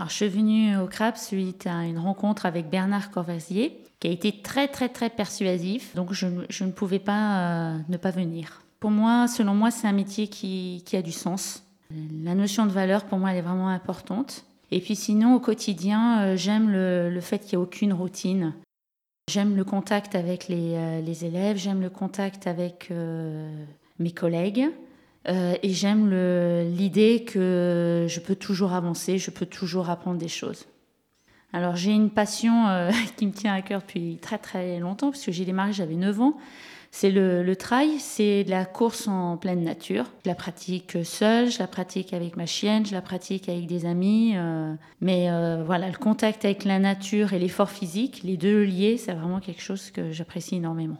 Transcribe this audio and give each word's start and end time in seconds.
Alors, 0.00 0.08
je 0.08 0.14
suis 0.14 0.28
venue 0.28 0.78
au 0.78 0.86
CRAP 0.86 1.18
suite 1.18 1.66
à 1.66 1.84
une 1.84 1.98
rencontre 1.98 2.46
avec 2.46 2.70
Bernard 2.70 3.10
Corvasier, 3.10 3.84
qui 4.00 4.08
a 4.08 4.10
été 4.10 4.32
très, 4.32 4.66
très, 4.66 4.88
très 4.88 5.10
persuasif. 5.10 5.94
Donc, 5.94 6.14
je, 6.14 6.24
ne 6.26 6.70
pouvais 6.70 6.98
pas 6.98 7.74
ne 7.86 7.98
pas 7.98 8.10
venir. 8.10 8.62
Pour 8.80 8.90
moi, 8.90 9.28
selon 9.28 9.52
moi, 9.52 9.70
c'est 9.70 9.86
un 9.86 9.92
métier 9.92 10.28
qui, 10.28 10.82
a 10.94 11.02
du 11.02 11.12
sens. 11.12 11.64
La 12.24 12.34
notion 12.34 12.64
de 12.64 12.70
valeur, 12.70 13.04
pour 13.04 13.18
moi, 13.18 13.32
elle 13.32 13.36
est 13.36 13.42
vraiment 13.42 13.68
importante. 13.68 14.46
Et 14.70 14.80
puis 14.80 14.96
sinon, 14.96 15.34
au 15.34 15.38
quotidien, 15.38 16.22
euh, 16.22 16.36
j'aime 16.36 16.70
le, 16.70 17.20
fait 17.20 17.40
qu'il 17.40 17.58
n'y 17.58 17.62
ait 17.62 17.66
aucune 17.66 17.92
routine. 17.92 18.54
J'aime 19.30 19.54
le 19.54 19.64
contact 19.64 20.14
avec 20.14 20.48
les, 20.48 20.76
euh, 20.76 21.02
élèves, 21.02 21.58
j'aime 21.58 21.82
le 21.82 21.90
contact 21.90 22.46
avec 22.46 22.88
euh, 22.90 23.52
mes 23.98 24.12
collègues. 24.12 24.70
Et 25.26 25.70
j'aime 25.70 26.10
l'idée 26.74 27.24
que 27.24 28.06
je 28.08 28.20
peux 28.20 28.34
toujours 28.34 28.72
avancer, 28.72 29.18
je 29.18 29.30
peux 29.30 29.46
toujours 29.46 29.90
apprendre 29.90 30.18
des 30.18 30.28
choses. 30.28 30.66
Alors 31.52 31.76
j'ai 31.76 31.92
une 31.92 32.10
passion 32.10 32.66
qui 33.16 33.26
me 33.26 33.32
tient 33.32 33.54
à 33.54 33.62
cœur 33.62 33.80
depuis 33.80 34.18
très 34.20 34.38
très 34.38 34.78
longtemps, 34.78 35.10
parce 35.10 35.24
que 35.24 35.32
j'ai 35.32 35.44
démarré, 35.44 35.72
j'avais 35.72 35.96
9 35.96 36.20
ans. 36.20 36.36
C'est 36.92 37.10
le, 37.10 37.54
trail, 37.54 38.00
c'est 38.00 38.44
la 38.48 38.64
course 38.64 39.06
en 39.06 39.36
pleine 39.36 39.62
nature. 39.62 40.06
Je 40.24 40.28
la 40.28 40.34
pratique 40.34 40.98
seule, 41.04 41.50
je 41.50 41.60
la 41.60 41.68
pratique 41.68 42.12
avec 42.12 42.36
ma 42.36 42.46
chienne, 42.46 42.84
je 42.84 42.92
la 42.92 43.00
pratique 43.00 43.48
avec 43.48 43.66
des 43.66 43.86
amis. 43.86 44.32
Euh, 44.34 44.74
mais 45.00 45.30
euh, 45.30 45.62
voilà, 45.64 45.88
le 45.88 45.96
contact 45.96 46.44
avec 46.44 46.64
la 46.64 46.80
nature 46.80 47.32
et 47.32 47.38
l'effort 47.38 47.70
physique, 47.70 48.22
les 48.24 48.36
deux 48.36 48.64
liés, 48.64 48.96
c'est 48.96 49.12
vraiment 49.12 49.38
quelque 49.38 49.62
chose 49.62 49.90
que 49.92 50.10
j'apprécie 50.10 50.56
énormément. 50.56 50.98